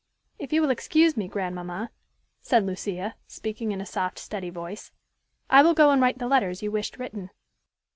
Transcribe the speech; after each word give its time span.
"If 0.39 0.51
you 0.51 0.63
will 0.63 0.71
excuse 0.71 1.15
me, 1.15 1.27
grandmamma," 1.27 1.91
said 2.41 2.65
Lucia, 2.65 3.13
speaking 3.27 3.71
in 3.71 3.79
a 3.79 3.85
soft, 3.85 4.17
steady 4.17 4.49
voice, 4.49 4.91
"I 5.47 5.61
will 5.61 5.75
go 5.75 5.91
and 5.91 6.01
write 6.01 6.17
the 6.17 6.25
letters 6.27 6.63
you 6.63 6.71
wished 6.71 6.97
written." 6.97 7.29